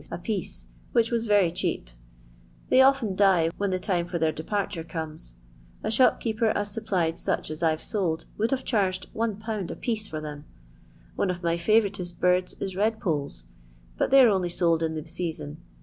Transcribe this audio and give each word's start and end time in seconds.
a 0.09 0.17
piece, 0.17 0.65
which 0.93 1.11
was 1.11 1.27
rery 1.29 1.85
They 2.69 2.81
often 2.81 3.15
die 3.15 3.51
when 3.57 3.69
the 3.69 3.77
time 3.79 4.07
for 4.07 4.17
their 4.17 4.31
tare 4.31 4.83
comes. 4.83 5.35
A 5.83 5.91
shopkeeper 5.91 6.47
as 6.47 6.71
supplied 6.71 7.19
such 7.19 7.51
«sold 7.85 8.25
would 8.35 8.49
haye 8.49 8.63
charged 8.63 9.13
1/. 9.13 9.69
a 9.69 9.75
piece 9.75 10.07
for 10.07 10.43
One 11.15 11.29
of 11.29 11.43
my 11.43 11.55
fiivouritost 11.55 12.19
birds 12.19 12.55
is 12.59 12.75
redpoles, 12.75 13.43
lay 13.99 14.21
're 14.21 14.27
only 14.29 14.49
sold 14.49 14.81
in 14.81 14.95
the 14.95 15.05
season. 15.05 15.61